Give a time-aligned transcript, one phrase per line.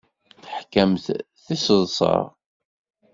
[0.43, 2.15] Teḥkamt-d tiseḍsa.